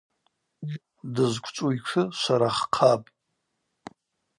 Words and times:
Дызквчӏву 1.13 1.73
йтшы 1.75 2.03
швараххъапӏ. 2.19 3.07